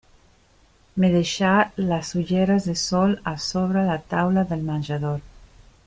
M'he 1.01 1.11
deixat 1.15 1.77
les 1.91 2.11
ulleres 2.21 2.65
de 2.71 2.75
sol 2.85 3.13
a 3.33 3.35
sobre 3.51 3.85
la 3.91 3.99
taula 4.15 4.49
del 4.55 4.65
menjador. 4.73 5.23